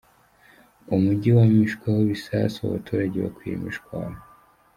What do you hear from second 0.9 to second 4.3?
Umujyi wamishweho ibisasu, abaturage bakwira imishwaro